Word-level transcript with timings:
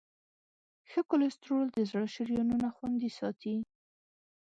ښه 0.89 1.01
کولیسټرول 1.09 1.65
د 1.71 1.77
زړه 1.89 2.05
شریانونه 2.15 2.67
خوندي 2.75 3.09
ساتي. 3.19 3.55